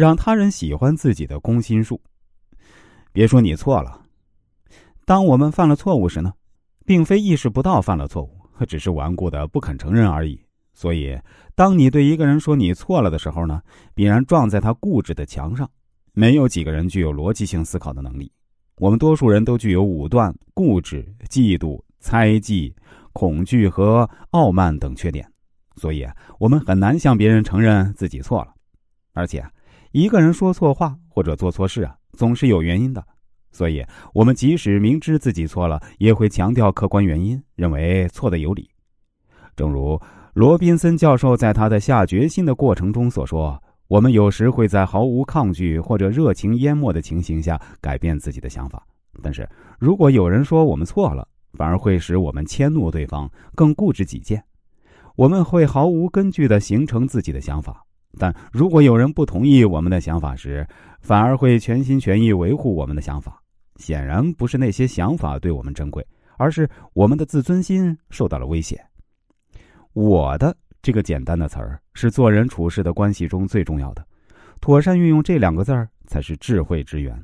[0.00, 2.00] 让他人喜欢自己的攻心术。
[3.12, 4.00] 别说你错了。
[5.04, 6.32] 当我们犯了错误时呢，
[6.86, 8.30] 并非意识不到犯了错误，
[8.66, 10.40] 只是顽固的不肯承认而已。
[10.72, 11.18] 所以，
[11.54, 13.60] 当你对一个人说你错了的时候呢，
[13.94, 15.68] 必然撞在他固执的墙上。
[16.12, 18.30] 没有几个人具有逻辑性思考的能力。
[18.78, 22.74] 我们多数人都具有武断、固执、嫉妒、猜忌、
[23.12, 25.30] 恐惧和傲慢等缺点，
[25.76, 26.06] 所以
[26.38, 28.54] 我们很难向别人承认自己错了。
[29.12, 29.44] 而且，
[29.92, 33.04] 一个人说错话或者做错事啊，总是有原因的。
[33.52, 38.70] 所以，我们即使明知自己错了，也会强调客观原因，认为错的有理。
[39.56, 40.00] 正如
[40.34, 48.86] 罗宾森教授在他的下决心的过程中所说：“我们有时会在毫无抗拒或者热情淹没的情形下改变自己的想法，
[49.20, 49.46] 但是
[49.80, 54.40] 如果有人说我们错了，反而会使我们迁怒对方，更固执己见。
[55.16, 57.84] 我们会毫无根据的形成自己的想法。”
[58.18, 60.66] 但如果有人不同意我们的想法时，
[61.00, 63.40] 反而会全心全意维护我们的想法。
[63.76, 68.78] 显然不是那些想法对我们珍贵，而是我们的自尊心受到了威胁。
[69.94, 74.04] 我的这个简单的词儿是做人处事的关系中最重要的，
[74.60, 77.18] 妥善运用这两个字儿才是智慧之源。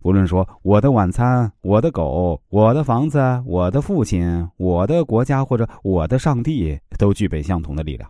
[0.00, 8.08] 不论说我的晚餐、我的狗、我的房子、我的父亲、我的国家或者我的上帝，都具备相同的力量。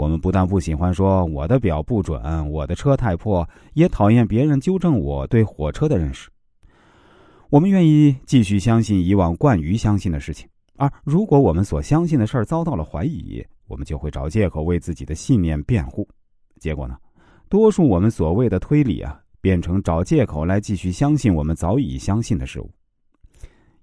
[0.00, 6.30] 我们不但不喜欢说我的表不准，我的车太破，也讨厌别人纠正我对火车的认识。
[7.50, 10.48] 我们愿意继续相信以往惯于相信的事情，
[10.78, 16.08] 而如果我们所相信的事儿遭到了怀疑，我们就会找借口为自己的信念辩护。
[16.58, 16.96] 结果呢，
[17.50, 22.70] 多数我们所谓的推理啊，变成找借口来继续相信我们早已相信的事物。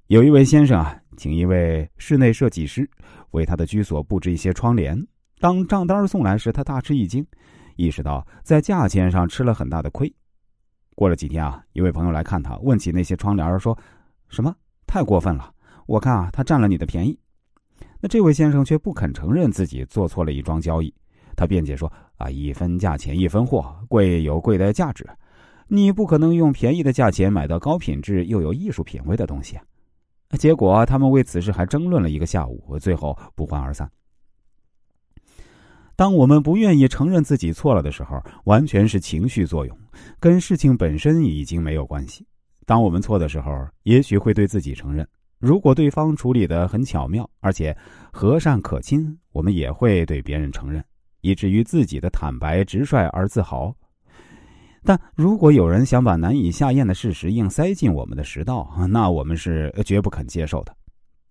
[0.08, 2.90] 有一位先生啊，请一位室内设计师
[3.32, 5.00] 为他的居所布置一些窗帘。
[5.40, 7.26] 当账单送来时，他大吃一惊，
[7.76, 10.12] 意识到在价钱上吃了很大的亏。
[10.96, 13.78] 过了几天啊，一位朋友来看他，问起那些窗帘，说
[14.30, 14.56] ：“什么？
[14.88, 15.54] 太过分了！
[15.86, 17.18] 我看啊，他占了你的便宜。”
[18.02, 20.92] 那这位先生却不肯承认自己做错了一桩交易，
[21.36, 25.08] 他辩解说：“啊，一分价钱一分货，贵有贵的价值，
[25.68, 29.60] 你不可能用便宜的价钱买到高品质又有艺术品味的东西。”
[30.40, 33.88] 结果他们为此事还争论了一个下午，最后不欢而散。
[35.98, 39.76] 当我们不愿意承认自己错了的时候，完全是情绪作用，
[40.20, 42.24] 跟事情本身已经没有关系。
[42.68, 45.04] 当我们错的时候，也许会对自己承认；
[45.40, 47.76] 如果对方处理的很巧妙，而且
[48.12, 50.86] 和善可亲，我们也会对别人承认，
[51.22, 53.76] 以至于自己的坦白直率而自豪。
[54.84, 60.76] 但如果有人想把难以下咽的事实硬塞进我们的食道，那我们是绝不肯接受的。